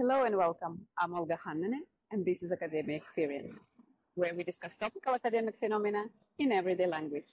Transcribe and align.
Hello 0.00 0.24
and 0.24 0.34
welcome. 0.34 0.80
I'm 0.98 1.12
Olga 1.12 1.38
Hannonen, 1.46 1.84
and 2.10 2.24
this 2.24 2.42
is 2.42 2.50
Academia 2.52 2.96
Experience, 2.96 3.54
where 4.14 4.34
we 4.34 4.42
discuss 4.42 4.74
topical 4.74 5.14
academic 5.14 5.56
phenomena 5.60 6.04
in 6.38 6.52
everyday 6.52 6.86
language. 6.86 7.30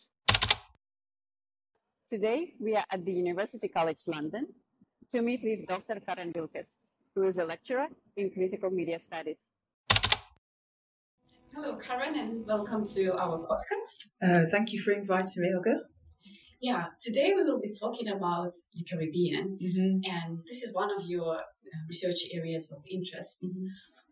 Today, 2.10 2.56
we 2.60 2.76
are 2.76 2.84
at 2.92 3.06
the 3.06 3.14
University 3.14 3.70
College 3.70 4.02
London 4.08 4.48
to 5.12 5.22
meet 5.22 5.40
with 5.46 5.66
Dr. 5.66 6.02
Karen 6.02 6.34
Wilkes, 6.36 6.74
who 7.16 7.24
is 7.24 7.38
a 7.38 7.46
lecturer 7.46 7.88
in 8.18 8.32
critical 8.32 8.70
media 8.70 9.00
studies. 9.00 9.38
Hello, 11.56 11.78
Karen, 11.78 12.20
and 12.20 12.46
welcome 12.46 12.86
to 12.96 13.18
our 13.18 13.48
podcast. 13.48 14.10
Uh, 14.22 14.50
thank 14.52 14.74
you 14.74 14.82
for 14.82 14.92
inviting 14.92 15.42
me, 15.42 15.54
Olga. 15.56 15.84
Yeah, 16.60 16.86
today 17.00 17.34
we 17.36 17.44
will 17.44 17.60
be 17.60 17.72
talking 17.72 18.08
about 18.08 18.54
the 18.74 18.84
Caribbean, 18.90 19.60
mm-hmm. 19.62 20.12
and 20.12 20.40
this 20.48 20.64
is 20.64 20.74
one 20.74 20.90
of 20.90 21.06
your 21.06 21.36
uh, 21.36 21.42
research 21.88 22.18
areas 22.34 22.72
of 22.72 22.82
interest. 22.90 23.46
Mm-hmm. 23.46 23.68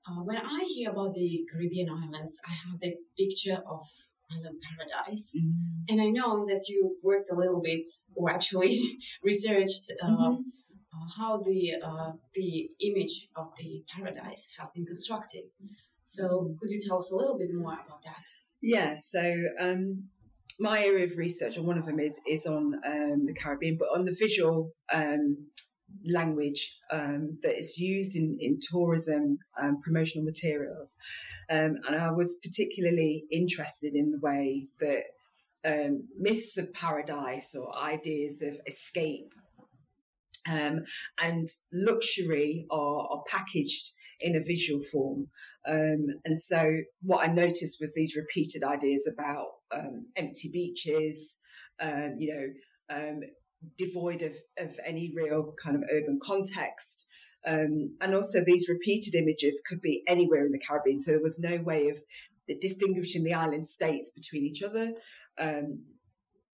Uh, 0.08 0.24
when 0.24 0.38
I 0.38 0.64
hear 0.68 0.92
about 0.92 1.16
the 1.16 1.44
Caribbean 1.52 1.90
islands, 1.90 2.40
I 2.48 2.52
have 2.52 2.80
the 2.80 2.94
picture 3.18 3.58
of 3.68 3.88
island 4.32 4.62
paradise, 4.62 5.34
mm-hmm. 5.36 5.90
and 5.90 6.00
I 6.00 6.10
know 6.10 6.46
that 6.46 6.64
you 6.70 6.96
worked 7.02 7.32
a 7.32 7.36
little 7.36 7.64
bit, 7.64 7.88
or 8.16 8.30
actually 8.30 9.00
researched 9.24 9.92
uh, 10.04 10.06
mm-hmm. 10.06 10.34
uh 10.94 11.08
how 11.18 11.42
the 11.42 11.74
uh, 11.84 12.12
the 12.36 12.70
image 12.80 13.28
of 13.36 13.48
the 13.58 13.84
paradise 13.96 14.48
has 14.60 14.70
been 14.70 14.86
constructed. 14.86 15.46
So, 16.04 16.24
mm-hmm. 16.24 16.58
could 16.60 16.70
you 16.70 16.80
tell 16.88 17.00
us 17.00 17.10
a 17.10 17.16
little 17.16 17.40
bit 17.40 17.50
more 17.52 17.74
about 17.74 18.04
that? 18.04 18.26
Yeah. 18.62 18.98
So. 18.98 19.24
Um 19.60 20.10
my 20.60 20.84
area 20.84 21.06
of 21.06 21.18
research, 21.18 21.58
and 21.58 21.66
one 21.66 21.78
of 21.78 21.86
them 21.86 22.00
is 22.00 22.20
is 22.28 22.46
on 22.46 22.76
um, 22.86 23.26
the 23.26 23.34
Caribbean, 23.34 23.78
but 23.78 23.90
on 23.94 24.06
the 24.06 24.16
visual 24.18 24.72
um, 24.94 25.38
language 26.06 26.78
um, 26.92 27.38
that 27.44 27.58
is 27.58 27.78
used 27.78 28.16
in 28.16 28.38
in 28.40 28.60
tourism 28.62 29.38
um, 29.62 29.82
promotional 29.84 30.26
materials, 30.26 30.96
um, 31.50 31.78
and 31.88 31.96
I 31.96 32.12
was 32.12 32.38
particularly 32.44 33.26
interested 33.32 33.96
in 33.96 34.12
the 34.12 34.20
way 34.20 34.68
that 34.80 35.04
um, 35.66 36.08
myths 36.18 36.58
of 36.58 36.74
paradise 36.74 37.56
or 37.56 37.76
ideas 37.78 38.42
of 38.42 38.58
escape 38.68 39.34
and 40.48 41.48
luxury 41.74 42.68
are, 42.70 43.08
are 43.10 43.24
packaged 43.28 43.92
in 44.22 44.36
a 44.36 44.44
visual 44.44 44.82
form. 44.82 45.28
Um, 45.68 46.08
and 46.26 46.40
so 46.40 46.78
what 47.02 47.28
I 47.28 47.32
noticed 47.32 47.78
was 47.80 47.94
these 47.94 48.16
repeated 48.16 48.64
ideas 48.64 49.10
about 49.12 49.48
um, 49.74 50.08
empty 50.16 50.50
beaches, 50.52 51.40
um, 51.80 52.16
you 52.20 52.34
know, 52.34 52.96
um, 52.96 53.22
devoid 53.78 54.22
of, 54.22 54.34
of 54.60 54.80
any 54.86 55.12
real 55.16 55.54
kind 55.62 55.76
of 55.76 55.84
urban 55.92 56.20
context. 56.22 57.06
Um, 57.48 57.96
and 58.02 58.16
also 58.16 58.44
these 58.44 58.70
repeated 58.70 59.16
images 59.16 59.62
could 59.68 59.82
be 59.82 60.04
anywhere 60.08 60.46
in 60.46 60.52
the 60.52 60.60
Caribbean. 60.60 61.00
So 61.00 61.12
there 61.12 61.22
was 61.22 61.40
no 61.40 61.58
way 61.58 61.90
of 61.90 62.00
distinguishing 62.62 63.24
the 63.24 63.34
island 63.34 63.66
states 63.66 64.12
between 64.12 64.46
each 64.46 64.62
other. 64.62 64.94
Um, 65.40 65.84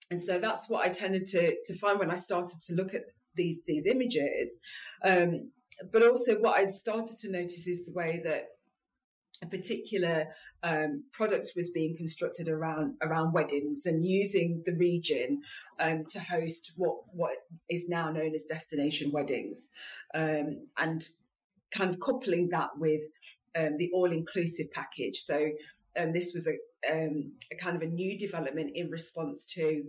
and 0.10 0.22
so 0.22 0.40
that's 0.40 0.70
what 0.70 0.86
I 0.86 0.90
tended 0.90 1.26
to, 1.28 1.56
to 1.66 1.78
find 1.78 2.00
when 2.00 2.12
I 2.12 2.16
started 2.16 2.60
to 2.68 2.76
look 2.76 2.94
at 2.94 3.04
these, 3.36 3.60
these 3.66 3.86
images. 3.88 4.58
But 5.92 6.04
also 6.04 6.36
what 6.36 6.60
I 6.60 6.66
started 6.66 7.18
to 7.20 7.32
notice 7.32 7.68
is 7.68 7.86
the 7.86 7.94
way 7.94 8.22
that 8.24 8.48
a 9.42 9.48
particular 9.48 10.28
um, 10.64 11.04
product 11.12 11.52
was 11.56 11.72
being 11.72 11.98
constructed 11.98 12.48
around 12.48 12.96
around 13.02 13.34
weddings 13.34 13.86
and 13.86 14.06
using 14.06 14.62
the 14.66 14.76
region 14.76 15.42
um, 15.80 16.06
to 16.06 16.20
host 16.20 16.74
what 16.76 16.98
what 17.12 17.38
is 17.70 17.90
now 17.90 18.12
known 18.12 18.34
as 18.36 18.46
destination 18.46 19.12
weddings, 19.12 19.70
um, 20.14 20.68
and 20.78 21.10
kind 21.72 21.90
of 21.90 22.00
coupling 22.00 22.50
that 22.50 22.70
with 22.78 23.02
um, 23.58 23.78
the 23.78 23.90
all 23.94 24.12
inclusive 24.12 24.72
package. 24.72 25.22
So 25.24 25.50
um, 25.98 26.14
this 26.14 26.34
was 26.34 26.48
a, 26.48 26.56
um, 26.92 27.34
a 27.52 27.56
kind 27.56 27.76
of 27.76 27.82
a 27.82 27.88
new 27.88 28.18
development 28.18 28.72
in 28.76 28.90
response 28.90 29.46
to 29.56 29.84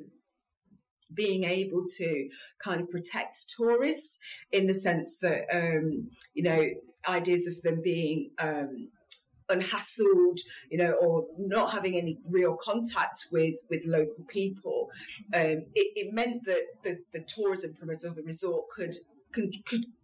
being 1.15 1.45
able 1.45 1.85
to 1.99 2.29
kind 2.65 2.81
of 2.81 2.91
protect 2.91 3.51
tourists 3.55 4.17
in 4.53 4.67
the 4.67 4.75
sense 4.75 5.19
that 5.19 5.43
um, 5.53 6.11
you 6.33 6.43
know 6.43 6.71
ideas 7.09 7.47
of 7.47 7.61
them 7.63 7.83
being 7.83 8.31
um, 8.39 8.89
unhassled, 9.53 10.39
you 10.71 10.79
know, 10.79 10.93
or 11.01 11.27
not 11.39 11.73
having 11.73 11.97
any 11.97 12.19
real 12.29 12.57
contact 12.57 13.27
with 13.31 13.57
with 13.71 13.85
local 13.87 14.25
people. 14.29 14.91
Um, 15.35 15.65
it, 15.75 15.93
it, 15.97 16.15
meant 16.15 16.45
that 16.45 16.63
the, 16.83 16.99
the 17.13 17.25
tourism 17.27 17.75
promoter 17.75 18.09
of 18.09 18.17
the 18.17 18.23
resort 18.23 18.69
could, 18.75 18.95
could 19.33 19.55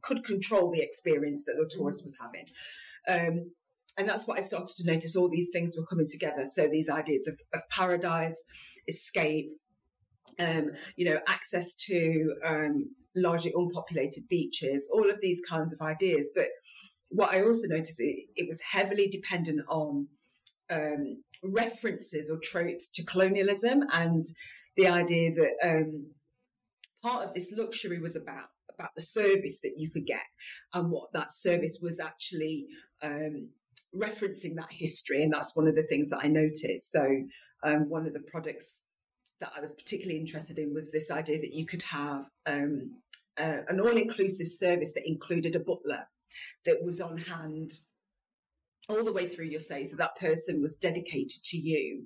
could 0.03 0.25
control 0.25 0.71
the 0.71 0.81
experience 0.81 1.45
that 1.45 1.57
the 1.59 1.71
tourist 1.75 2.05
was 2.05 2.17
having. 2.21 2.47
Um, 3.09 3.51
and 3.97 4.09
that's 4.09 4.29
what 4.29 4.39
I 4.39 4.43
started 4.43 4.77
to 4.77 4.87
notice. 4.87 5.17
All 5.17 5.29
these 5.29 5.51
things 5.53 5.77
were 5.77 5.87
coming 5.87 6.07
together. 6.07 6.45
So 6.47 6.69
these 6.69 6.89
ideas 6.89 7.27
of, 7.27 7.37
of 7.53 7.63
paradise, 7.69 8.45
escape, 8.87 9.51
um, 10.39 10.71
you 10.97 11.07
know, 11.07 11.19
access 11.27 11.75
to 11.87 12.35
um, 12.47 12.95
largely 13.17 13.53
unpopulated 13.57 14.29
beaches, 14.29 14.89
all 14.93 15.11
of 15.11 15.21
these 15.21 15.41
kinds 15.49 15.73
of 15.73 15.81
ideas. 15.81 16.31
But 16.35 16.47
what 17.11 17.35
I 17.35 17.43
also 17.43 17.67
noticed, 17.67 18.01
it, 18.01 18.27
it 18.37 18.49
was 18.49 18.61
heavily 18.61 19.09
dependent 19.09 19.61
on 19.69 20.09
um, 20.71 21.23
references 21.43 22.31
or 22.31 22.39
tropes 22.39 22.91
to 22.91 23.05
colonialism 23.05 23.85
and 23.93 24.25
the 24.77 24.87
idea 24.87 25.33
that 25.33 25.53
um, 25.65 26.07
part 27.03 27.27
of 27.27 27.35
this 27.35 27.53
luxury 27.57 27.99
was 27.99 28.17
about 28.17 28.47
about 28.79 28.91
the 28.95 29.03
service 29.03 29.61
that 29.61 29.73
you 29.77 29.91
could 29.91 30.07
get 30.07 30.23
and 30.73 30.91
what 30.91 31.13
that 31.13 31.33
service 31.33 31.81
was 31.83 31.99
actually 31.99 32.67
um, 33.03 33.49
referencing 33.97 34.55
that 34.55 34.69
history. 34.71 35.25
And 35.25 35.33
that's 35.33 35.57
one 35.57 35.67
of 35.67 35.75
the 35.75 35.83
things 35.83 36.11
that 36.11 36.21
I 36.23 36.29
noticed. 36.29 36.93
So 36.93 37.05
um, 37.65 37.89
one 37.89 38.07
of 38.07 38.13
the 38.13 38.23
products 38.31 38.83
that 39.41 39.51
I 39.57 39.61
was 39.61 39.73
particularly 39.73 40.21
interested 40.21 40.61
in 40.61 40.75
was 40.75 40.93
this 40.93 41.11
idea 41.11 41.41
that 41.41 41.53
you 41.53 41.67
could 41.67 41.83
have 41.83 42.27
um, 42.47 42.93
uh, 43.37 43.63
an 43.69 43.81
all 43.81 43.97
inclusive 43.97 44.49
service 44.49 44.93
that 44.95 45.09
included 45.09 45.57
a 45.57 45.61
butler 45.61 46.07
that 46.65 46.83
was 46.83 47.01
on 47.01 47.17
hand 47.17 47.71
all 48.89 49.05
the 49.05 49.13
way 49.13 49.29
through 49.29 49.47
your 49.47 49.61
stay. 49.61 49.85
So 49.85 49.97
that 49.97 50.17
person 50.17 50.63
was 50.63 50.77
dedicated 50.77 51.45
to 51.45 51.57
you 51.57 52.05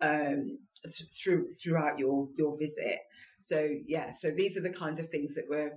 um, 0.00 0.58
th- 0.84 1.08
through 1.12 1.50
throughout 1.52 1.98
your 1.98 2.28
your 2.36 2.58
visit. 2.58 2.98
So 3.40 3.68
yeah, 3.86 4.10
so 4.10 4.30
these 4.30 4.56
are 4.56 4.62
the 4.62 4.70
kinds 4.70 4.98
of 4.98 5.08
things 5.08 5.34
that 5.34 5.44
were 5.48 5.72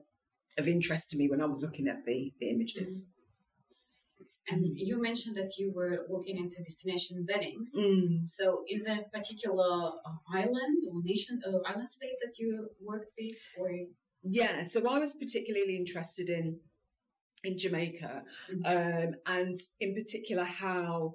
of 0.58 0.68
interest 0.68 1.10
to 1.12 1.18
me 1.18 1.30
when 1.30 1.42
I 1.42 1.46
was 1.46 1.62
looking 1.62 1.88
at 1.88 2.04
the, 2.06 2.34
the 2.40 2.50
images. 2.50 3.04
Mm-hmm. 3.04 3.14
And 4.50 4.66
you 4.78 5.02
mentioned 5.02 5.36
that 5.36 5.58
you 5.58 5.74
were 5.76 6.06
looking 6.10 6.38
into 6.38 6.64
destination 6.64 7.26
weddings. 7.30 7.74
Mm. 7.78 8.26
So, 8.26 8.64
is 8.70 8.84
there 8.84 8.98
a 8.98 9.18
particular 9.18 9.92
uh, 10.06 10.34
island 10.34 10.78
or 10.90 11.02
nation, 11.04 11.42
or 11.46 11.62
island 11.68 11.90
state 11.90 12.16
that 12.22 12.36
you 12.40 12.70
worked 12.82 13.12
with, 13.20 13.36
or? 13.60 13.72
Yeah, 14.24 14.64
so 14.64 14.88
I 14.90 15.00
was 15.00 15.16
particularly 15.16 15.76
interested 15.76 16.30
in 16.30 16.60
in 17.44 17.58
Jamaica, 17.58 18.24
mm-hmm. 18.52 18.66
um, 18.66 19.16
and 19.26 19.58
in 19.80 19.94
particular 19.94 20.44
how, 20.44 21.14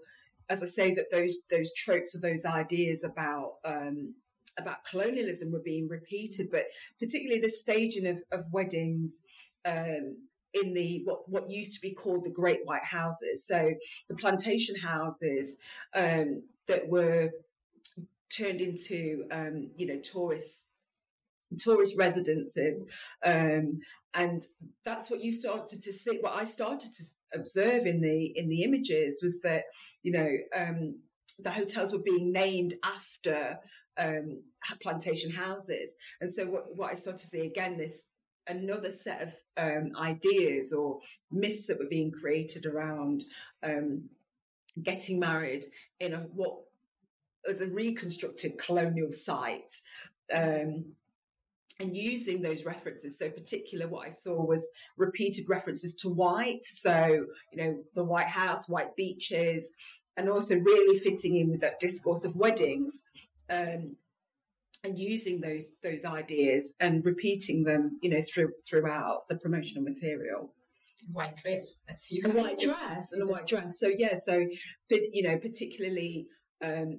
as 0.48 0.62
I 0.62 0.66
say, 0.66 0.94
that 0.94 1.10
those 1.10 1.46
those 1.50 1.72
tropes 1.74 2.14
or 2.14 2.18
those 2.18 2.44
ideas 2.44 3.04
about 3.04 3.54
um, 3.64 4.14
about 4.58 4.84
colonialism 4.84 5.50
were 5.52 5.60
being 5.60 5.88
repeated, 5.88 6.50
but 6.50 6.64
particularly 7.00 7.40
the 7.40 7.50
staging 7.50 8.06
of, 8.06 8.22
of 8.30 8.44
weddings. 8.52 9.22
Um, 9.64 10.16
in 10.54 10.74
the 10.74 11.00
what 11.04 11.26
what 11.30 11.48
used 11.48 11.72
to 11.72 11.80
be 11.80 11.92
called 11.94 12.24
the 12.24 12.30
Great 12.30 12.58
White 12.64 12.84
Houses. 12.84 13.46
So 13.46 13.72
the 14.08 14.14
plantation 14.14 14.76
houses 14.76 15.56
um, 15.94 16.42
that 16.66 16.86
were 16.88 17.30
turned 18.28 18.60
into 18.60 19.24
um, 19.30 19.70
you 19.76 19.86
know 19.86 19.98
tourist 20.00 20.64
tourist 21.58 21.94
residences, 21.98 22.84
um, 23.24 23.80
and 24.14 24.46
that's 24.84 25.10
what 25.10 25.22
you 25.22 25.32
started 25.32 25.82
to 25.82 25.92
see. 25.92 26.18
What 26.20 26.34
I 26.34 26.44
started 26.44 26.92
to 26.92 27.04
observe 27.34 27.86
in 27.86 28.00
the 28.00 28.32
in 28.36 28.48
the 28.48 28.62
images 28.62 29.20
was 29.22 29.40
that 29.40 29.64
you 30.02 30.12
know 30.12 30.30
um, 30.54 30.96
the 31.38 31.50
hotels 31.50 31.92
were 31.92 31.98
being 31.98 32.32
named 32.32 32.74
after 32.84 33.58
um, 33.98 34.42
plantation 34.80 35.30
houses, 35.30 35.94
and 36.20 36.32
so 36.32 36.46
what, 36.46 36.76
what 36.76 36.90
I 36.90 36.94
started 36.94 37.22
to 37.22 37.26
see 37.26 37.40
again 37.40 37.76
this 37.76 38.04
another 38.48 38.90
set 38.90 39.22
of 39.22 39.32
um, 39.56 39.92
ideas 39.96 40.72
or 40.72 40.98
myths 41.30 41.66
that 41.66 41.78
were 41.78 41.88
being 41.88 42.10
created 42.10 42.66
around 42.66 43.22
um, 43.62 44.02
getting 44.82 45.20
married 45.20 45.64
in 46.00 46.14
a 46.14 46.18
what 46.18 46.56
was 47.46 47.60
a 47.60 47.66
reconstructed 47.66 48.58
colonial 48.58 49.12
site. 49.12 49.72
Um, 50.32 50.84
and 51.82 51.96
using 51.96 52.40
those 52.40 52.64
references. 52.64 53.18
So, 53.18 53.28
particular, 53.28 53.88
what 53.88 54.08
I 54.08 54.12
saw 54.12 54.42
was 54.42 54.70
repeated 54.96 55.48
references 55.48 55.94
to 55.96 56.08
white. 56.08 56.64
So, 56.64 57.26
you 57.52 57.62
know, 57.62 57.78
the 57.94 58.04
White 58.04 58.28
House, 58.28 58.68
white 58.68 58.94
beaches, 58.96 59.68
and 60.16 60.28
also 60.28 60.56
really 60.56 60.98
fitting 61.00 61.36
in 61.36 61.50
with 61.50 61.60
that 61.60 61.80
discourse 61.80 62.24
of 62.24 62.36
weddings. 62.36 63.04
Um, 63.50 63.96
and 64.84 64.98
using 64.98 65.40
those 65.40 65.68
those 65.82 66.04
ideas 66.04 66.72
and 66.80 67.04
repeating 67.04 67.62
them, 67.62 67.98
you 68.02 68.10
know, 68.10 68.22
through 68.22 68.52
throughout 68.68 69.28
the 69.28 69.36
promotional 69.36 69.84
material. 69.84 70.52
white 71.12 71.36
dress. 71.36 71.82
That's 71.86 72.10
you. 72.10 72.22
A 72.24 72.30
white 72.30 72.58
dress 72.58 73.12
and 73.12 73.22
a 73.22 73.26
white 73.26 73.46
dress. 73.46 73.78
So 73.78 73.88
yeah, 73.96 74.18
so 74.18 74.44
you 74.90 75.22
know, 75.22 75.38
particularly 75.38 76.26
um, 76.64 76.98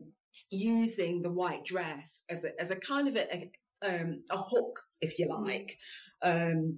using 0.49 1.21
the 1.21 1.29
white 1.29 1.65
dress 1.65 2.21
as 2.29 2.45
a 2.45 2.59
as 2.61 2.71
a 2.71 2.75
kind 2.75 3.07
of 3.07 3.15
a, 3.17 3.51
um, 3.83 4.23
a 4.29 4.37
hook, 4.37 4.79
if 5.01 5.19
you 5.19 5.27
mm. 5.27 5.45
like, 5.45 5.77
um, 6.21 6.77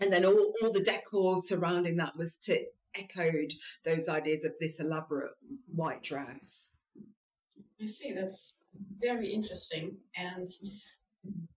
and 0.00 0.12
then 0.12 0.24
all, 0.24 0.52
all 0.62 0.72
the 0.72 0.82
decor 0.82 1.40
surrounding 1.42 1.96
that 1.96 2.16
was 2.16 2.36
to 2.44 2.58
echoed 2.96 3.52
those 3.84 4.08
ideas 4.08 4.44
of 4.44 4.52
this 4.60 4.80
elaborate 4.80 5.32
white 5.74 6.02
dress. 6.02 6.70
I 7.80 7.86
see. 7.86 8.12
That's 8.12 8.56
very 9.00 9.28
interesting 9.28 9.96
and 10.16 10.48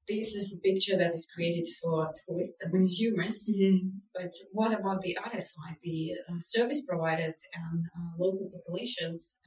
this 0.07 0.35
is 0.35 0.53
a 0.53 0.59
picture 0.59 0.97
that 0.97 1.13
is 1.13 1.27
created 1.33 1.67
for 1.81 2.13
tourists 2.25 2.61
and 2.61 2.69
mm-hmm. 2.69 2.77
consumers. 2.77 3.49
Mm-hmm. 3.49 3.87
But 4.15 4.31
what 4.51 4.77
about 4.77 5.01
the 5.01 5.17
other 5.17 5.41
side, 5.41 5.75
the 5.81 6.13
uh, 6.29 6.39
service 6.39 6.81
providers 6.87 7.35
and 7.53 7.85
uh, 7.85 8.23
local 8.23 8.49
populations? 8.53 9.37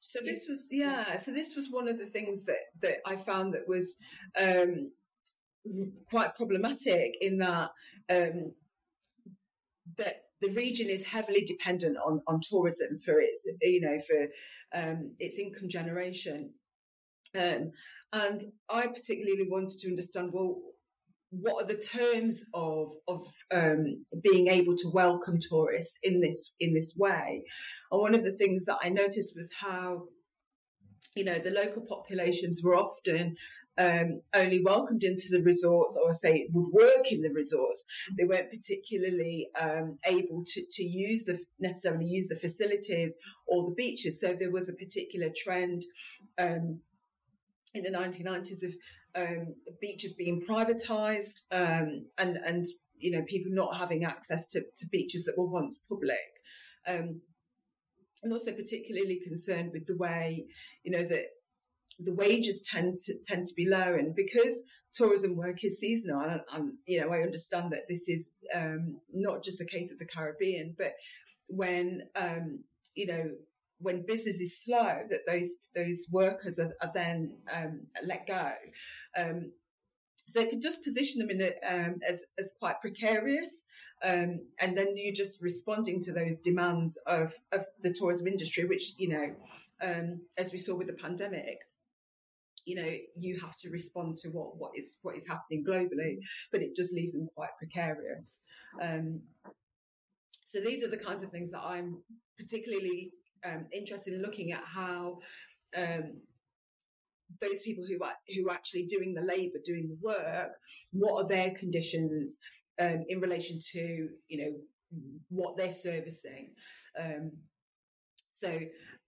So 0.00 0.20
this 0.24 0.46
was 0.48 0.68
yeah. 0.70 1.18
So 1.18 1.30
this 1.30 1.54
was 1.54 1.68
one 1.70 1.86
of 1.86 1.98
the 1.98 2.06
things 2.06 2.44
that 2.46 2.58
that 2.80 2.98
I 3.06 3.16
found 3.16 3.54
that 3.54 3.68
was 3.68 3.96
um, 4.38 4.90
quite 6.08 6.34
problematic 6.34 7.16
in 7.20 7.38
that 7.38 7.70
um, 8.10 8.52
that 9.96 10.22
the 10.40 10.48
region 10.48 10.88
is 10.88 11.04
heavily 11.04 11.42
dependent 11.42 11.98
on 11.98 12.22
on 12.26 12.40
tourism 12.40 12.98
for 13.04 13.20
its 13.20 13.46
you 13.60 13.80
know 13.80 13.98
for 14.06 14.28
um, 14.74 15.14
its 15.18 15.38
income 15.38 15.68
generation. 15.68 16.54
Um, 17.38 17.72
and 18.12 18.42
I 18.68 18.86
particularly 18.88 19.46
wanted 19.48 19.78
to 19.80 19.88
understand 19.88 20.30
well, 20.32 20.56
what 21.30 21.62
are 21.62 21.66
the 21.66 21.80
terms 21.80 22.44
of 22.54 22.92
of 23.06 23.26
um, 23.52 24.04
being 24.22 24.48
able 24.48 24.76
to 24.76 24.90
welcome 24.92 25.38
tourists 25.38 25.96
in 26.02 26.20
this 26.20 26.52
in 26.60 26.74
this 26.74 26.94
way? 26.96 27.44
And 27.90 28.00
one 28.00 28.14
of 28.14 28.24
the 28.24 28.32
things 28.32 28.64
that 28.66 28.78
I 28.82 28.88
noticed 28.88 29.34
was 29.36 29.50
how 29.58 30.04
you 31.14 31.24
know 31.24 31.38
the 31.38 31.50
local 31.50 31.82
populations 31.88 32.62
were 32.62 32.76
often 32.76 33.36
um, 33.78 34.20
only 34.34 34.62
welcomed 34.62 35.04
into 35.04 35.28
the 35.30 35.42
resorts 35.42 35.96
or 36.02 36.12
say 36.12 36.48
would 36.52 36.72
work 36.72 37.10
in 37.10 37.22
the 37.22 37.30
resorts. 37.30 37.84
They 38.18 38.24
weren't 38.24 38.50
particularly 38.50 39.48
um, 39.58 39.98
able 40.04 40.42
to, 40.44 40.62
to 40.68 40.84
use 40.84 41.24
the 41.24 41.38
necessarily 41.60 42.06
use 42.06 42.28
the 42.28 42.36
facilities 42.36 43.16
or 43.46 43.64
the 43.64 43.74
beaches. 43.74 44.20
So 44.20 44.34
there 44.38 44.50
was 44.50 44.68
a 44.68 44.74
particular 44.74 45.28
trend 45.34 45.82
um, 46.38 46.80
in 47.72 47.84
the 47.84 47.90
1990s 47.90 48.64
of 48.64 48.74
um, 49.14 49.54
beaches 49.80 50.14
being 50.14 50.40
privatized 50.40 51.42
um, 51.50 52.06
and 52.18 52.36
and 52.36 52.66
you 52.98 53.10
know 53.10 53.22
people 53.26 53.52
not 53.52 53.76
having 53.76 54.04
access 54.04 54.46
to, 54.48 54.60
to 54.76 54.86
beaches 54.88 55.24
that 55.24 55.38
were 55.38 55.46
once 55.46 55.80
public. 55.88 56.18
Um, 56.86 57.20
and 58.22 58.32
also 58.32 58.52
particularly 58.52 59.20
concerned 59.24 59.70
with 59.72 59.86
the 59.86 59.96
way 59.96 60.44
you 60.82 60.92
know 60.92 61.04
that 61.04 61.24
the 61.98 62.14
wages 62.14 62.62
tend 62.62 62.96
to 62.98 63.14
tend 63.24 63.46
to 63.46 63.54
be 63.54 63.66
low 63.68 63.94
and 63.94 64.14
because 64.14 64.62
tourism 64.92 65.36
work 65.36 65.64
is 65.64 65.78
seasonal 65.78 66.20
and, 66.20 66.40
and 66.52 66.72
you 66.86 67.00
know 67.00 67.12
I 67.12 67.22
understand 67.22 67.72
that 67.72 67.88
this 67.88 68.08
is 68.08 68.30
um, 68.54 68.98
not 69.12 69.42
just 69.42 69.60
a 69.60 69.66
case 69.66 69.90
of 69.90 69.98
the 69.98 70.06
Caribbean 70.06 70.74
but 70.76 70.92
when 71.48 72.02
um, 72.16 72.60
you 72.94 73.06
know 73.06 73.30
when 73.80 74.04
business 74.06 74.40
is 74.40 74.62
slow, 74.62 75.00
that 75.08 75.20
those 75.26 75.50
those 75.74 76.06
workers 76.10 76.58
are, 76.58 76.72
are 76.80 76.90
then 76.94 77.34
um, 77.52 77.80
let 78.04 78.26
go. 78.26 78.52
Um, 79.16 79.52
so 80.28 80.40
it 80.40 80.50
could 80.50 80.62
just 80.62 80.84
position 80.84 81.20
them 81.20 81.30
in 81.30 81.40
a, 81.40 81.74
um, 81.74 82.00
as 82.08 82.24
as 82.38 82.52
quite 82.58 82.80
precarious, 82.80 83.62
um, 84.04 84.40
and 84.60 84.76
then 84.76 84.96
you're 84.96 85.14
just 85.14 85.42
responding 85.42 86.00
to 86.02 86.12
those 86.12 86.38
demands 86.38 86.98
of 87.06 87.34
of 87.52 87.64
the 87.82 87.92
tourism 87.92 88.26
industry, 88.26 88.64
which 88.64 88.92
you 88.98 89.08
know, 89.08 89.34
um, 89.82 90.20
as 90.36 90.52
we 90.52 90.58
saw 90.58 90.74
with 90.74 90.86
the 90.86 90.92
pandemic, 90.92 91.58
you 92.64 92.76
know 92.76 92.92
you 93.16 93.38
have 93.40 93.56
to 93.56 93.70
respond 93.70 94.14
to 94.14 94.28
what 94.28 94.56
what 94.56 94.72
is 94.76 94.98
what 95.02 95.16
is 95.16 95.26
happening 95.26 95.64
globally 95.64 96.18
but 96.52 96.62
it 96.62 96.74
just 96.76 96.92
leaves 96.92 97.12
them 97.12 97.28
quite 97.34 97.50
precarious 97.58 98.42
um, 98.82 99.20
so 100.44 100.60
these 100.60 100.82
are 100.82 100.88
the 100.88 100.96
kinds 100.96 101.22
of 101.22 101.30
things 101.30 101.50
that 101.50 101.60
i'm 101.60 101.98
particularly 102.38 103.12
um, 103.44 103.66
interested 103.72 104.14
in 104.14 104.22
looking 104.22 104.52
at 104.52 104.62
how 104.64 105.18
um, 105.76 106.20
those 107.40 107.62
people 107.62 107.84
who 107.86 108.02
are 108.04 108.14
who 108.34 108.48
are 108.48 108.54
actually 108.54 108.86
doing 108.86 109.14
the 109.14 109.22
labour, 109.22 109.58
doing 109.64 109.88
the 109.88 109.98
work, 110.02 110.52
what 110.92 111.24
are 111.24 111.28
their 111.28 111.50
conditions 111.52 112.38
um, 112.80 113.04
in 113.08 113.20
relation 113.20 113.58
to 113.72 114.08
you 114.28 114.38
know 114.38 114.52
what 115.28 115.56
they're 115.56 115.72
servicing. 115.72 116.50
Um, 116.98 117.32
so, 118.32 118.58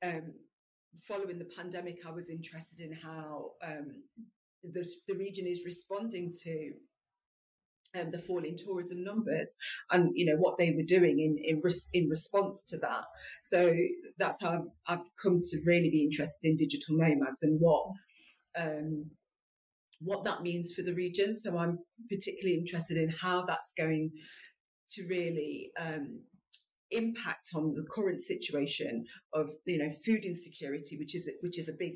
um, 0.05 0.35
following 1.08 1.38
the 1.38 1.49
pandemic, 1.56 2.00
I 2.06 2.11
was 2.11 2.31
interested 2.31 2.81
in 2.81 2.93
how 2.93 3.52
um, 3.64 4.02
the, 4.62 4.87
the 5.08 5.14
region 5.14 5.46
is 5.46 5.64
responding 5.64 6.32
to 6.44 6.73
um, 7.99 8.11
the 8.11 8.19
fall 8.19 8.44
in 8.44 8.56
tourism 8.56 9.05
numbers 9.05 9.56
and 9.91 10.11
you 10.15 10.27
know 10.27 10.39
what 10.39 10.56
they 10.59 10.71
were 10.71 10.83
doing 10.87 11.19
in 11.21 11.37
in, 11.44 11.61
res- 11.62 11.89
in 11.93 12.09
response 12.09 12.62
to 12.69 12.79
that. 12.79 13.05
So 13.44 13.75
that's 14.19 14.43
how 14.43 14.50
I've, 14.50 14.99
I've, 14.99 15.06
come 15.23 15.41
to 15.41 15.59
really 15.67 15.91
be 15.91 16.05
interested 16.05 16.49
in 16.49 16.56
digital 16.56 16.97
nomads 16.97 17.43
and 17.43 17.61
what 17.61 17.85
um, 18.59 19.11
what 20.00 20.25
that 20.25 20.43
means 20.43 20.73
for 20.73 20.83
the 20.83 20.94
region. 20.94 21.35
So 21.35 21.56
I'm 21.56 21.79
particularly 22.09 22.59
interested 22.59 22.97
in 22.97 23.09
how 23.11 23.44
that's 23.47 23.73
going 23.77 24.11
to 24.91 25.06
really 25.09 25.71
um, 25.81 26.21
impact 26.91 27.50
on 27.55 27.75
the 27.75 27.87
current 27.91 28.21
situation 28.21 29.05
of 29.33 29.50
you 29.67 29.79
know 29.79 29.93
food 30.05 30.25
insecurity, 30.25 30.99
which 30.99 31.15
is 31.15 31.29
which 31.41 31.59
is 31.59 31.69
a 31.69 31.75
big 31.79 31.95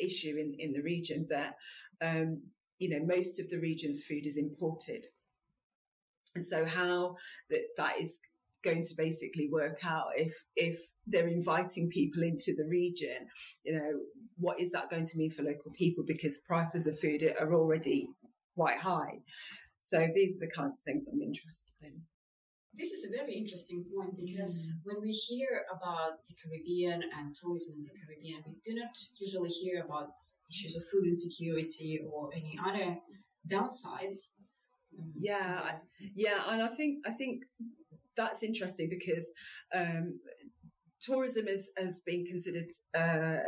issue 0.00 0.36
in 0.38 0.54
in 0.58 0.72
the 0.72 0.82
region. 0.82 1.26
That 1.28 1.54
um, 2.02 2.42
you 2.78 2.90
know 2.90 3.04
most 3.04 3.40
of 3.40 3.48
the 3.50 3.58
region's 3.58 4.04
food 4.04 4.26
is 4.26 4.36
imported. 4.36 5.06
And 6.34 6.44
so 6.44 6.64
how 6.64 7.16
that 7.50 7.62
that 7.76 8.00
is 8.00 8.18
going 8.64 8.82
to 8.82 8.94
basically 8.96 9.48
work 9.52 9.78
out 9.84 10.06
if 10.16 10.34
if 10.56 10.80
they're 11.06 11.28
inviting 11.28 11.90
people 11.90 12.22
into 12.22 12.54
the 12.56 12.64
region, 12.64 13.28
you 13.62 13.74
know, 13.74 14.00
what 14.38 14.58
is 14.58 14.70
that 14.72 14.90
going 14.90 15.06
to 15.06 15.18
mean 15.18 15.30
for 15.30 15.42
local 15.42 15.70
people? 15.76 16.02
Because 16.06 16.38
prices 16.38 16.86
of 16.86 16.98
food 16.98 17.22
are 17.38 17.54
already 17.54 18.08
quite 18.56 18.78
high. 18.78 19.20
So 19.78 20.08
these 20.14 20.36
are 20.36 20.46
the 20.46 20.52
kinds 20.56 20.76
of 20.78 20.82
things 20.82 21.06
I'm 21.06 21.20
interested 21.20 21.74
in. 21.82 22.00
This 22.76 22.90
is 22.90 23.04
a 23.04 23.16
very 23.16 23.34
interesting 23.34 23.84
point 23.94 24.16
because 24.16 24.66
mm. 24.66 24.80
when 24.82 25.02
we 25.02 25.12
hear 25.12 25.62
about 25.70 26.24
the 26.26 26.34
Caribbean 26.42 27.02
and 27.02 27.36
tourism 27.36 27.76
in 27.78 27.84
the 27.84 27.94
Caribbean, 28.00 28.42
we 28.46 28.56
do 28.64 28.74
not 28.74 28.90
usually 29.20 29.50
hear 29.50 29.84
about 29.84 30.10
issues 30.50 30.74
of 30.74 30.82
food 30.90 31.06
insecurity 31.06 32.00
or 32.10 32.30
any 32.34 32.58
other 32.64 32.98
downsides. 33.48 34.32
Yeah, 35.16 35.72
yeah, 36.14 36.42
and 36.48 36.62
I 36.62 36.68
think 36.68 36.98
I 37.06 37.12
think 37.12 37.44
that's 38.16 38.42
interesting 38.42 38.88
because 38.88 39.30
um, 39.74 40.20
tourism 41.00 41.48
is, 41.48 41.70
has 41.76 42.00
been 42.00 42.24
considered 42.24 42.70
uh, 42.96 43.38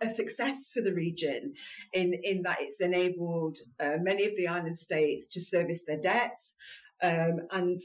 a 0.00 0.08
success 0.08 0.68
for 0.72 0.82
the 0.82 0.92
region 0.92 1.54
in 1.92 2.14
in 2.22 2.42
that 2.42 2.58
it's 2.60 2.80
enabled 2.80 3.58
uh, 3.80 3.96
many 4.00 4.24
of 4.24 4.36
the 4.36 4.48
island 4.48 4.76
states 4.76 5.26
to 5.28 5.40
service 5.40 5.82
their 5.86 6.00
debts. 6.00 6.54
Um, 7.02 7.40
and 7.50 7.76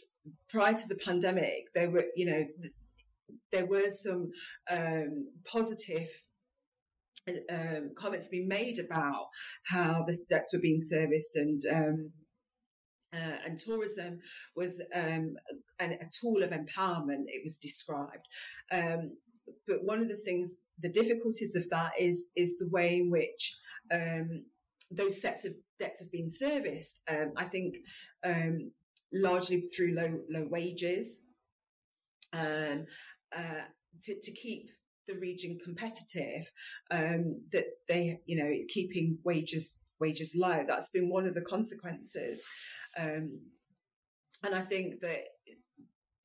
prior 0.50 0.74
to 0.74 0.88
the 0.88 0.96
pandemic, 0.96 1.74
there 1.74 1.90
were 1.90 2.06
you 2.16 2.26
know 2.26 2.46
there 3.52 3.66
were 3.66 3.90
some 3.90 4.32
um, 4.70 5.28
positive 5.46 6.08
um, 7.28 7.92
comments 7.96 8.28
being 8.28 8.48
made 8.48 8.80
about 8.80 9.28
how 9.66 10.04
the 10.08 10.18
debts 10.30 10.54
were 10.54 10.60
being 10.60 10.82
serviced 10.82 11.36
and 11.36 11.62
um, 11.72 12.12
uh, 13.14 13.38
and 13.46 13.58
tourism 13.58 14.20
was 14.56 14.82
um, 14.96 15.36
an, 15.80 15.98
a 16.02 16.06
tool 16.20 16.44
of 16.44 16.52
empowerment, 16.52 17.26
it 17.28 17.42
was 17.44 17.58
described. 17.58 18.28
Um, 18.72 19.12
but 19.68 19.84
one 19.84 20.00
of 20.00 20.08
the 20.08 20.18
things, 20.18 20.56
the 20.80 20.90
difficulties 20.90 21.56
of 21.56 21.70
that 21.70 21.92
is 22.00 22.28
is 22.36 22.58
the 22.58 22.70
way 22.70 22.98
in 22.98 23.12
which 23.12 23.58
um, 23.94 24.46
those 24.90 25.22
sets 25.22 25.46
of 25.46 25.54
debts 25.80 26.00
have 26.00 26.12
been 26.12 26.30
serviced. 26.30 27.02
Um, 27.10 27.34
I 27.36 27.46
think 27.46 27.76
um, 28.24 28.72
largely 29.12 29.62
through 29.62 29.96
low 29.96 30.20
low 30.30 30.48
wages, 30.50 31.22
um, 32.34 32.86
uh, 33.36 33.66
to, 34.04 34.20
to 34.22 34.32
keep 34.32 34.70
the 35.08 35.16
region 35.16 35.60
competitive, 35.64 36.50
that 36.90 37.66
they 37.90 38.22
you 38.26 38.38
know 38.38 38.54
keeping 38.70 39.18
wages 39.26 39.80
wages 40.00 40.34
low. 40.36 40.64
That's 40.68 40.90
been 40.90 41.10
one 41.10 41.26
of 41.26 41.34
the 41.34 41.42
consequences. 41.42 42.44
Um, 42.98 43.40
and 44.44 44.56
I 44.56 44.62
think 44.62 45.02
that 45.02 45.20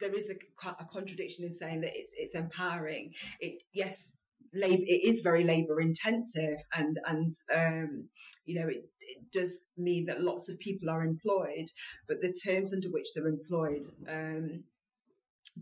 there 0.00 0.14
is 0.14 0.30
a, 0.30 0.68
a, 0.68 0.84
contradiction 0.84 1.44
in 1.44 1.54
saying 1.54 1.80
that 1.80 1.92
it's, 1.94 2.10
it's 2.16 2.34
empowering. 2.34 3.12
It 3.40 3.62
yes, 3.72 4.12
labor 4.54 4.82
it 4.86 5.08
is 5.08 5.20
very 5.20 5.44
labor 5.44 5.80
intensive, 5.80 6.58
and 6.74 6.98
and 7.06 7.34
um, 7.54 8.08
you 8.44 8.60
know 8.60 8.68
it, 8.68 8.84
it, 9.00 9.30
does 9.32 9.64
mean 9.76 10.06
that 10.06 10.20
lots 10.20 10.48
of 10.48 10.58
people 10.58 10.88
are 10.88 11.02
employed, 11.02 11.66
but 12.08 12.20
the 12.20 12.32
terms 12.32 12.72
under 12.72 12.88
which 12.88 13.08
they're 13.14 13.28
employed. 13.28 13.84
Um, 14.08 14.64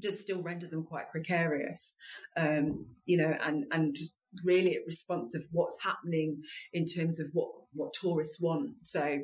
does 0.00 0.18
still 0.18 0.42
render 0.42 0.66
them 0.66 0.84
quite 0.84 1.08
precarious, 1.12 1.96
um, 2.36 2.86
you 3.06 3.16
know, 3.16 3.32
and 3.44 3.64
and 3.70 3.96
really 4.44 4.74
at 4.74 4.86
response 4.86 5.36
of 5.36 5.44
what's 5.52 5.78
happening 5.82 6.42
in 6.72 6.84
terms 6.84 7.20
of 7.20 7.28
what 7.32 7.48
what 7.74 7.92
tourists 7.92 8.40
want. 8.40 8.70
So 8.82 9.20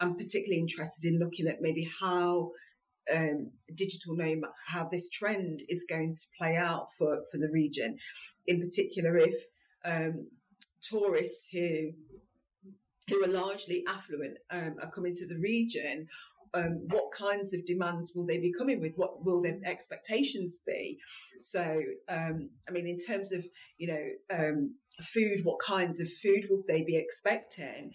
I'm 0.00 0.16
particularly 0.16 0.60
interested 0.60 1.12
in 1.12 1.18
looking 1.18 1.46
at 1.46 1.60
maybe 1.60 1.88
how 2.00 2.50
um, 3.12 3.50
digital 3.74 4.16
nomad, 4.16 4.50
how 4.66 4.88
this 4.90 5.08
trend 5.10 5.60
is 5.68 5.84
going 5.88 6.14
to 6.14 6.20
play 6.38 6.56
out 6.56 6.88
for, 6.98 7.18
for 7.30 7.38
the 7.38 7.50
region. 7.52 7.96
In 8.46 8.60
particular, 8.60 9.18
if 9.18 9.34
um, 9.84 10.28
tourists 10.82 11.48
who 11.52 11.90
who 13.08 13.22
are 13.22 13.28
largely 13.28 13.84
affluent 13.86 14.38
um, 14.50 14.76
are 14.82 14.90
coming 14.90 15.14
to 15.14 15.26
the 15.26 15.36
region, 15.36 16.08
um, 16.54 16.86
what 16.88 17.12
kinds 17.12 17.52
of 17.52 17.66
demands 17.66 18.12
will 18.14 18.24
they 18.24 18.38
be 18.38 18.52
coming 18.56 18.80
with? 18.80 18.94
What 18.96 19.24
will 19.24 19.42
their 19.42 19.58
expectations 19.66 20.60
be? 20.66 20.98
So, 21.40 21.82
um, 22.08 22.48
I 22.66 22.72
mean, 22.72 22.86
in 22.86 22.96
terms 22.96 23.32
of 23.32 23.44
you 23.76 23.88
know 23.88 24.38
um, 24.38 24.74
food, 25.02 25.44
what 25.44 25.58
kinds 25.58 26.00
of 26.00 26.10
food 26.10 26.46
will 26.48 26.62
they 26.66 26.82
be 26.82 26.96
expecting? 26.96 27.92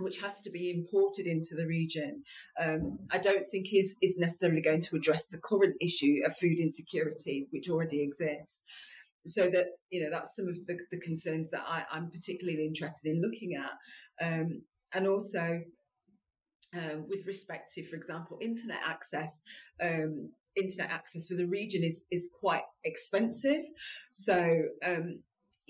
Which 0.00 0.18
has 0.20 0.40
to 0.42 0.50
be 0.50 0.70
imported 0.70 1.26
into 1.26 1.54
the 1.54 1.66
region, 1.66 2.22
um, 2.58 2.98
I 3.10 3.18
don't 3.18 3.46
think 3.46 3.68
is 3.72 3.96
is 4.00 4.16
necessarily 4.16 4.62
going 4.62 4.80
to 4.82 4.96
address 4.96 5.26
the 5.26 5.38
current 5.38 5.76
issue 5.80 6.20
of 6.26 6.36
food 6.36 6.58
insecurity, 6.58 7.46
which 7.50 7.68
already 7.68 8.02
exists. 8.02 8.62
So 9.26 9.50
that 9.50 9.66
you 9.90 10.02
know 10.02 10.10
that's 10.10 10.34
some 10.34 10.48
of 10.48 10.56
the, 10.66 10.78
the 10.90 11.00
concerns 11.00 11.50
that 11.50 11.62
I, 11.66 11.84
am 11.94 12.10
particularly 12.10 12.64
interested 12.64 13.10
in 13.10 13.20
looking 13.20 13.54
at, 13.54 14.26
um, 14.26 14.62
and 14.94 15.06
also 15.06 15.60
um, 16.74 17.06
with 17.08 17.26
respect 17.26 17.72
to, 17.74 17.86
for 17.86 17.96
example, 17.96 18.38
internet 18.40 18.80
access. 18.86 19.42
Um, 19.82 20.30
internet 20.56 20.90
access 20.90 21.28
for 21.28 21.34
the 21.34 21.46
region 21.46 21.84
is 21.84 22.04
is 22.10 22.28
quite 22.32 22.64
expensive, 22.84 23.64
so 24.10 24.62
um, 24.84 25.20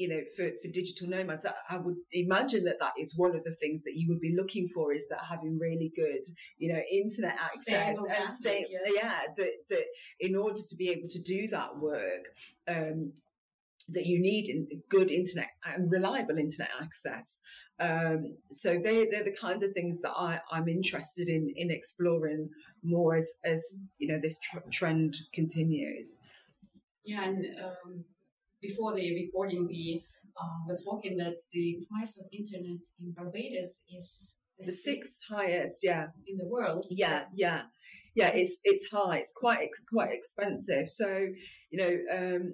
you 0.01 0.09
know, 0.09 0.21
for, 0.35 0.49
for 0.63 0.69
digital 0.73 1.09
nomads, 1.09 1.45
I 1.69 1.77
would 1.77 1.97
imagine 2.11 2.65
that 2.65 2.79
that 2.81 2.93
is 2.99 3.19
one 3.19 3.37
of 3.37 3.45
the 3.45 3.55
things 3.57 3.85
that 3.85 3.97
you 3.97 4.09
would 4.09 4.21
be 4.21 4.35
looking 4.35 4.67
for 4.67 4.95
is 4.95 5.07
that 5.09 5.19
having 5.29 5.59
really 5.59 5.93
good, 5.95 6.23
you 6.57 6.73
know, 6.73 6.81
internet 6.91 7.35
access 7.39 7.99
and 7.99 8.31
stay, 8.33 8.65
yeah. 8.71 8.93
yeah, 8.95 9.19
that, 9.37 9.51
that 9.69 9.85
in 10.19 10.35
order 10.37 10.63
to 10.71 10.75
be 10.75 10.89
able 10.89 11.07
to 11.07 11.21
do 11.21 11.49
that 11.49 11.77
work, 11.79 12.29
um, 12.67 13.13
that 13.91 14.07
you 14.07 14.19
need 14.19 14.69
good 14.89 15.11
internet 15.11 15.49
and 15.67 15.93
reliable 15.93 16.39
internet 16.39 16.71
access. 16.81 17.43
Um, 17.79 18.39
so 18.53 18.81
they, 18.83 19.07
they're 19.11 19.25
the 19.25 19.37
kinds 19.39 19.63
of 19.63 19.73
things 19.73 20.01
that 20.01 20.13
I, 20.13 20.41
I'm 20.51 20.69
interested 20.69 21.29
in 21.29 21.53
in 21.57 21.71
exploring 21.71 22.49
more 22.83 23.17
as, 23.17 23.31
as 23.45 23.77
you 23.99 24.09
know 24.09 24.19
this 24.19 24.39
tr- 24.39 24.71
trend 24.71 25.19
continues. 25.35 26.21
Yeah, 27.05 27.25
and 27.25 27.45
um, 27.63 28.05
before 28.61 28.95
the 28.95 29.15
recording, 29.15 29.67
we 29.67 30.05
uh, 30.41 30.69
were 30.69 30.77
talking 30.77 31.17
that 31.19 31.39
the 31.53 31.79
price 31.91 32.19
of 32.19 32.27
internet 32.33 32.79
in 33.01 33.13
Barbados 33.17 33.81
is 33.95 34.37
the, 34.59 34.67
the 34.67 34.73
sixth 34.73 35.21
highest, 35.29 35.79
yeah, 35.83 36.07
in 36.27 36.37
the 36.37 36.47
world. 36.47 36.87
Yeah, 36.91 37.25
yeah, 37.35 37.63
yeah. 38.15 38.29
It's 38.29 38.61
it's 38.65 38.87
high. 38.91 39.19
It's 39.19 39.33
quite 39.35 39.69
quite 39.93 40.11
expensive. 40.13 40.89
So 40.89 41.27
you 41.71 41.79
know, 41.79 42.17
um, 42.17 42.53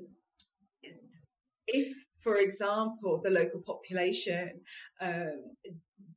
if 1.67 1.97
for 2.23 2.37
example 2.37 3.21
the 3.23 3.31
local 3.31 3.63
population 3.67 4.61
um, 5.01 5.55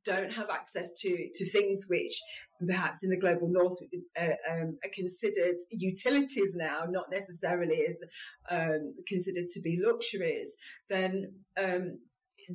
don't 0.04 0.32
have 0.32 0.50
access 0.50 0.90
to 1.00 1.28
to 1.34 1.50
things 1.50 1.86
which 1.88 2.20
perhaps 2.66 3.02
in 3.02 3.10
the 3.10 3.16
global 3.16 3.48
north 3.48 3.78
uh, 4.18 4.24
um, 4.50 4.78
are 4.84 4.90
considered 4.94 5.56
utilities 5.70 6.52
now, 6.54 6.84
not 6.88 7.10
necessarily 7.10 7.86
as 7.88 8.02
um, 8.50 8.94
considered 9.06 9.48
to 9.48 9.60
be 9.60 9.80
luxuries, 9.82 10.56
then 10.88 11.32
um, 11.56 11.98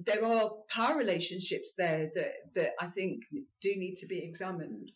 there 0.06 0.26
are 0.26 0.52
power 0.70 0.98
relationships 0.98 1.74
there 1.78 2.10
that, 2.16 2.34
that 2.56 2.70
I 2.80 2.88
think 2.88 3.24
do 3.62 3.76
need 3.76 3.96
to 3.96 4.08
be 4.08 4.20
examined. 4.20 4.92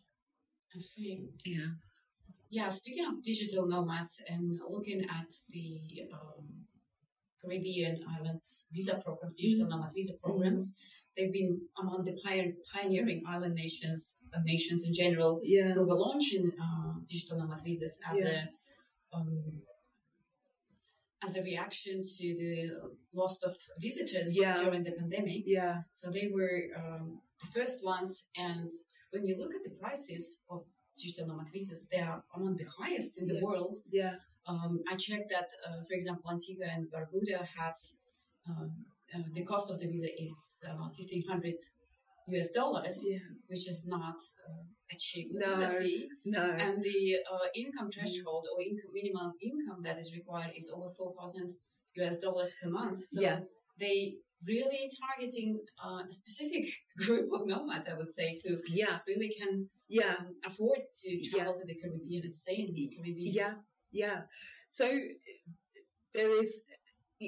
I 0.76 0.80
see. 0.80 1.30
Yeah. 1.46 1.68
Yeah, 2.52 2.70
speaking 2.70 3.06
of 3.06 3.22
digital 3.22 3.68
nomads 3.68 4.22
and 4.28 4.60
looking 4.70 5.02
at 5.02 5.36
the 5.50 5.80
um, 6.12 6.46
Caribbean 7.42 8.04
islands 8.18 8.66
visa 8.74 8.96
programs, 8.96 9.36
digital 9.36 9.68
mm-hmm. 9.68 9.78
nomad 9.78 9.92
visa 9.94 10.14
programs, 10.22 10.72
mm-hmm 10.72 10.99
they've 11.16 11.34
been 11.34 11.62
among 11.82 12.06
the 12.06 12.16
pioneering 12.74 13.24
island 13.28 13.56
nations, 13.56 14.18
uh, 14.34 14.40
nations 14.44 14.84
in 14.86 14.94
general, 14.94 15.42
yeah. 15.44 15.74
who 15.74 15.84
were 15.86 15.96
launching 15.96 16.52
uh, 16.62 16.94
digital 17.08 17.38
nomad 17.38 17.62
visas 17.64 18.00
as 18.10 18.20
yeah. 18.20 18.46
a 19.14 19.18
um, 19.18 19.62
as 21.22 21.36
a 21.36 21.42
reaction 21.44 22.02
to 22.18 22.36
the 22.36 22.72
loss 23.14 23.44
of 23.44 23.56
visitors 23.80 24.38
yeah. 24.38 24.56
during 24.64 24.84
the 24.84 24.92
pandemic. 24.92 25.44
Yeah. 25.46 25.82
So 25.92 26.10
they 26.12 26.30
were 26.34 26.62
um, 26.78 27.20
the 27.42 27.48
first 27.60 27.84
ones, 27.84 28.30
and 28.38 28.70
when 29.12 29.26
you 29.26 29.38
look 29.38 29.54
at 29.54 29.64
the 29.64 29.76
prices 29.82 30.44
of 30.50 30.64
digital 30.96 31.28
nomad 31.28 31.48
visas, 31.52 31.88
they 31.92 32.00
are 32.00 32.24
among 32.36 32.56
the 32.56 32.66
highest 32.78 33.20
in 33.20 33.28
the 33.28 33.40
world. 33.42 33.80
Yeah. 33.92 34.16
Um, 34.48 34.82
I 34.92 34.96
checked 34.96 35.30
that, 35.30 35.50
uh, 35.68 35.84
for 35.88 35.94
example, 35.94 36.32
Antigua 36.32 36.66
and 36.66 36.88
Barbuda 36.92 37.46
had 37.46 37.74
um, 38.50 38.72
uh, 39.16 39.20
the 39.34 39.44
cost 39.46 39.70
of 39.72 39.80
the 39.80 39.88
visa 39.88 40.10
is 40.22 40.64
uh, 40.68 40.76
1500 40.76 41.56
US 42.28 42.52
dollars, 42.52 43.08
yeah. 43.10 43.18
which 43.48 43.68
is 43.68 43.88
not 43.88 44.16
uh, 44.48 44.64
a 44.92 44.96
cheap 44.98 45.30
no, 45.34 45.50
visa 45.50 45.70
fee. 45.80 46.08
No. 46.26 46.44
And 46.44 46.82
the 46.82 47.18
uh, 47.32 47.48
income 47.56 47.90
threshold 47.92 48.46
or 48.54 48.62
income, 48.62 48.92
minimum 48.94 49.34
income 49.42 49.82
that 49.84 49.98
is 50.00 50.14
required 50.14 50.52
is 50.56 50.72
over 50.74 50.90
4,000 50.98 51.50
US 51.96 52.18
dollars 52.20 52.54
per 52.62 52.70
month. 52.70 52.98
So 52.98 53.22
yeah. 53.22 53.40
they 53.80 54.16
really 54.48 54.90
targeting 55.02 55.60
uh, 55.84 56.04
a 56.08 56.12
specific 56.12 56.66
group 57.06 57.30
of 57.34 57.48
nomads, 57.48 57.88
I 57.88 57.96
would 57.96 58.12
say, 58.12 58.40
who 58.46 58.58
yeah. 58.68 59.00
really 59.08 59.34
can 59.40 59.70
yeah. 59.88 60.16
Um, 60.20 60.36
afford 60.46 60.80
to 61.02 61.30
travel 61.30 61.56
yeah. 61.56 61.62
to 61.62 61.66
the 61.66 61.76
Caribbean 61.82 62.24
and 62.24 62.34
stay 62.34 62.56
in 62.68 62.74
the 62.74 62.94
Caribbean. 62.96 63.34
Yeah, 63.34 63.54
yeah. 63.92 64.22
So 64.70 64.86
there 66.14 66.40
is 66.40 66.62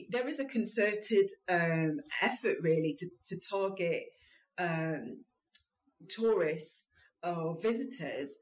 there 0.10 0.28
is 0.28 0.40
a 0.40 0.46
concerted 0.46 1.30
um, 1.50 2.00
effort 2.22 2.58
really 2.62 2.96
to, 3.00 3.08
to 3.26 3.40
target 3.50 4.04
um, 4.58 5.24
tourists 6.10 6.88
or 7.24 7.58
visitors 7.62 8.38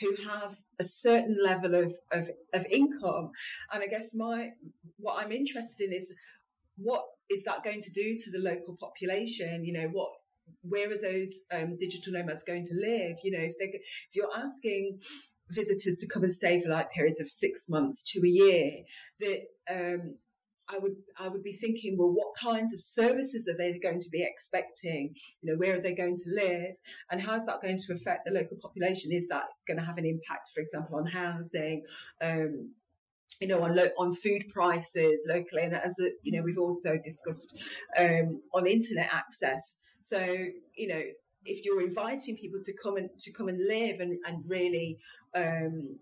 who 0.00 0.14
have 0.28 0.56
a 0.80 0.84
certain 0.84 1.36
level 1.42 1.74
of, 1.74 1.94
of, 2.12 2.30
of 2.52 2.66
income. 2.70 3.30
And 3.72 3.82
I 3.82 3.86
guess 3.86 4.14
my 4.14 4.50
what 4.96 5.22
I'm 5.22 5.30
interested 5.30 5.90
in 5.90 5.96
is 5.96 6.12
what 6.76 7.04
is 7.30 7.44
that 7.44 7.62
going 7.62 7.80
to 7.80 7.92
do 7.92 8.16
to 8.16 8.30
the 8.30 8.38
local 8.38 8.76
population? 8.78 9.64
You 9.64 9.72
know, 9.74 9.88
what 9.92 10.10
where 10.62 10.90
are 10.90 11.00
those 11.00 11.32
um, 11.52 11.76
digital 11.78 12.12
nomads 12.14 12.42
going 12.42 12.64
to 12.66 12.74
live? 12.74 13.16
You 13.22 13.38
know, 13.38 13.44
if 13.44 13.56
they 13.58 13.66
if 13.66 14.14
you're 14.14 14.36
asking 14.36 14.98
visitors 15.50 15.96
to 15.96 16.08
come 16.08 16.24
and 16.24 16.32
stay 16.32 16.60
for 16.60 16.70
like 16.70 16.90
periods 16.90 17.20
of 17.20 17.30
six 17.30 17.64
months 17.68 18.02
to 18.12 18.20
a 18.20 18.28
year, 18.28 18.70
that 19.20 19.40
um, 19.70 20.16
I 20.68 20.78
would 20.78 20.96
I 21.18 21.28
would 21.28 21.42
be 21.42 21.52
thinking, 21.52 21.96
well, 21.98 22.12
what 22.12 22.34
kinds 22.40 22.72
of 22.74 22.82
services 22.82 23.46
are 23.48 23.56
they 23.56 23.78
going 23.78 24.00
to 24.00 24.10
be 24.10 24.22
expecting? 24.22 25.14
You 25.42 25.52
know, 25.52 25.58
where 25.58 25.76
are 25.76 25.80
they 25.80 25.94
going 25.94 26.16
to 26.16 26.30
live, 26.30 26.74
and 27.10 27.20
how's 27.20 27.46
that 27.46 27.60
going 27.60 27.78
to 27.78 27.92
affect 27.92 28.24
the 28.24 28.32
local 28.32 28.56
population? 28.60 29.12
Is 29.12 29.28
that 29.28 29.44
going 29.68 29.78
to 29.78 29.84
have 29.84 29.98
an 29.98 30.06
impact, 30.06 30.50
for 30.54 30.60
example, 30.60 30.98
on 30.98 31.06
housing? 31.06 31.82
Um, 32.22 32.70
you 33.40 33.48
know, 33.48 33.62
on 33.62 33.74
lo- 33.74 33.90
on 33.98 34.14
food 34.14 34.48
prices 34.48 35.26
locally, 35.28 35.62
and 35.62 35.74
as 35.74 35.98
a, 35.98 36.10
you 36.22 36.32
know, 36.32 36.42
we've 36.42 36.58
also 36.58 36.98
discussed 37.02 37.54
um, 37.98 38.40
on 38.54 38.66
internet 38.66 39.08
access. 39.12 39.76
So, 40.00 40.18
you 40.76 40.88
know, 40.88 41.02
if 41.44 41.64
you're 41.64 41.82
inviting 41.82 42.36
people 42.36 42.60
to 42.62 42.72
come 42.82 42.96
and 42.96 43.10
to 43.18 43.32
come 43.32 43.48
and 43.48 43.58
live 43.66 44.00
and, 44.00 44.18
and 44.26 44.48
really 44.48 44.98
um, 45.34 45.98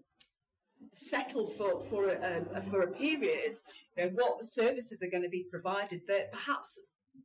settle 0.93 1.47
for 1.47 1.83
for 1.85 2.09
a, 2.09 2.45
a, 2.55 2.62
for 2.62 2.83
a 2.83 2.93
period, 2.93 3.55
you 3.97 4.05
know, 4.05 4.11
what 4.15 4.45
services 4.45 5.03
are 5.03 5.11
going 5.11 5.23
to 5.23 5.29
be 5.29 5.47
provided 5.51 6.03
that 6.09 6.33
perhaps 6.33 6.81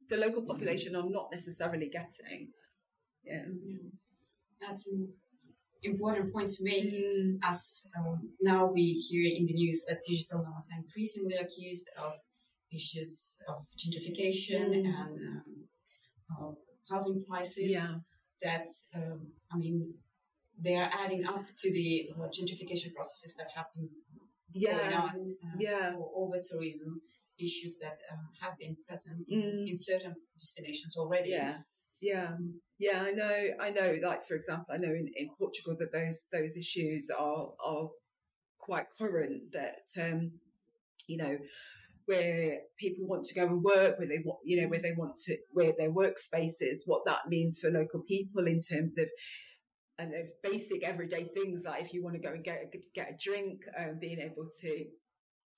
the 0.10 0.18
local 0.18 0.42
population 0.42 0.96
are 0.96 1.10
not 1.10 1.30
necessarily 1.32 1.90
getting. 1.90 2.50
Yeah, 3.24 3.44
yeah. 3.66 3.90
that's 4.62 4.88
an 4.88 5.10
important 5.84 6.34
point 6.34 6.50
to 6.50 6.64
make. 6.64 6.94
Mm. 6.94 7.40
As 7.44 7.84
um, 7.98 8.30
now 8.42 8.66
we 8.66 8.94
hear 8.94 9.36
in 9.36 9.46
the 9.46 9.54
news 9.54 9.84
that 9.88 10.00
digital 10.08 10.40
nomads 10.40 10.70
are 10.72 10.80
increasingly 10.80 11.36
accused 11.36 11.90
of 11.98 12.14
issues 12.74 13.38
of 13.48 13.66
gentrification 13.78 14.70
mm. 14.70 14.86
and 14.86 15.20
um, 15.28 15.44
uh, 16.32 16.52
housing 16.90 17.24
prices. 17.28 17.72
Yeah. 17.72 17.96
That 18.44 18.68
um, 18.94 19.28
I 19.52 19.58
mean, 19.58 19.94
they 20.64 20.76
are 20.76 20.90
adding 20.94 21.26
up 21.26 21.46
to 21.46 21.72
the 21.72 22.10
uh, 22.16 22.28
gentrification 22.28 22.94
processes 22.94 23.36
that 23.38 23.48
have 23.56 23.66
been 23.76 23.90
yeah. 24.54 24.78
going 24.78 24.94
on 24.94 25.36
uh, 25.46 25.56
yeah. 25.60 25.92
for 25.94 26.12
over 26.16 26.38
tourism 26.50 27.02
issues 27.40 27.78
that 27.82 27.98
uh, 28.12 28.16
have 28.42 28.58
been 28.58 28.76
present 28.88 29.18
in, 29.30 29.42
mm. 29.42 29.70
in, 29.70 29.78
certain 29.78 30.16
destinations 30.40 30.98
already. 30.98 31.30
Yeah, 31.30 31.58
yeah, 32.02 32.32
yeah. 32.80 33.02
I 33.04 33.12
know. 33.12 33.48
I 33.62 33.70
know. 33.70 33.98
Like 34.02 34.26
for 34.28 34.36
example, 34.36 34.74
I 34.74 34.78
know 34.78 34.90
in, 34.90 35.08
in 35.16 35.30
Portugal 35.38 35.76
that 35.78 35.92
those 35.92 36.26
those 36.32 36.58
issues 36.58 37.12
are 37.18 37.50
are 37.64 37.90
quite 38.58 38.86
current 38.98 39.54
that 39.54 39.86
um, 40.02 40.32
you 41.08 41.18
know 41.18 41.38
where 42.08 42.60
people 42.80 43.06
want 43.06 43.26
to 43.26 43.36
go 43.36 43.46
and 43.46 43.62
work, 43.62 44.00
where 44.00 44.08
they 44.08 44.20
want, 44.24 44.40
you 44.46 44.62
know, 44.62 44.68
where 44.70 44.82
they 44.82 44.94
want 44.98 45.18
to, 45.18 45.38
where 45.52 45.74
their 45.78 45.92
workspaces, 45.92 46.80
what 46.86 47.02
that 47.06 47.28
means 47.28 47.60
for 47.60 47.70
local 47.70 48.02
people 48.08 48.48
in 48.48 48.60
terms 48.62 48.98
of 48.98 49.08
and 50.00 50.14
basic 50.44 50.84
everyday 50.84 51.26
things 51.26 51.64
like 51.66 51.84
if 51.84 51.94
you 51.94 52.04
want 52.04 52.16
to 52.16 52.22
go 52.22 52.34
and 52.34 52.44
get 52.44 52.62
a, 52.74 52.78
get 52.94 53.10
a 53.10 53.18
drink, 53.20 53.62
um, 53.78 53.98
being 54.00 54.20
able 54.20 54.48
to, 54.62 54.86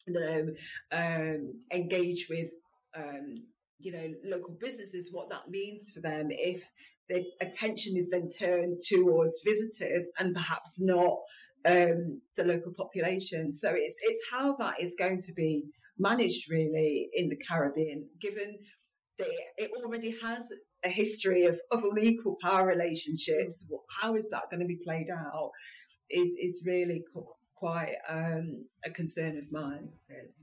you 0.07 0.13
know, 0.13 0.47
um, 0.91 1.53
engage 1.73 2.27
with, 2.29 2.49
um, 2.95 3.35
you 3.79 3.91
know, 3.91 4.13
local 4.23 4.55
businesses, 4.59 5.09
what 5.11 5.29
that 5.29 5.49
means 5.49 5.91
for 5.93 6.01
them 6.01 6.27
if 6.29 6.63
the 7.09 7.23
attention 7.41 7.97
is 7.97 8.09
then 8.09 8.27
turned 8.27 8.79
towards 8.87 9.41
visitors 9.43 10.05
and 10.19 10.35
perhaps 10.35 10.79
not 10.79 11.17
um, 11.65 12.21
the 12.35 12.43
local 12.43 12.73
population. 12.77 13.51
So 13.51 13.69
it's 13.75 13.95
it's 14.01 14.19
how 14.31 14.55
that 14.57 14.75
is 14.79 14.95
going 14.97 15.21
to 15.23 15.33
be 15.33 15.65
managed 15.97 16.49
really 16.49 17.09
in 17.13 17.29
the 17.29 17.37
Caribbean, 17.49 18.07
given 18.21 18.57
it 19.57 19.71
already 19.83 20.15
has 20.21 20.43
a 20.83 20.89
history 20.89 21.45
of, 21.45 21.59
of 21.71 21.83
unequal 21.83 22.37
power 22.41 22.65
relationships. 22.65 23.65
How 24.01 24.15
is 24.15 24.25
that 24.31 24.43
going 24.49 24.61
to 24.61 24.65
be 24.65 24.79
played 24.83 25.09
out? 25.09 25.51
Is 26.09 26.35
is 26.39 26.63
really 26.65 27.03
quite 27.55 27.95
um, 28.07 28.65
a 28.85 28.89
concern 28.89 29.37
of 29.37 29.51
mine, 29.51 29.89
really. 30.09 30.33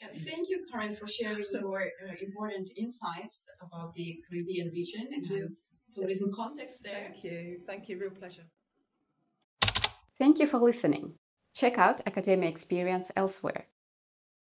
Yeah, 0.00 0.08
thank 0.12 0.48
you, 0.48 0.64
Karen, 0.70 0.94
for 0.94 1.08
sharing 1.08 1.46
your 1.52 1.80
uh, 1.80 2.14
important 2.20 2.68
insights 2.76 3.46
about 3.62 3.94
the 3.94 4.18
Caribbean 4.28 4.68
region 4.68 5.08
and 5.12 5.56
tourism 5.92 6.30
context 6.34 6.82
there. 6.84 7.08
Thank 7.10 7.24
you. 7.24 7.60
Thank 7.66 7.88
you. 7.88 7.98
Real 7.98 8.10
pleasure. 8.10 8.46
Thank 10.18 10.38
you 10.38 10.46
for 10.46 10.58
listening. 10.58 11.14
Check 11.54 11.78
out 11.78 12.00
Academia 12.06 12.48
Experience 12.48 13.10
elsewhere. 13.16 13.66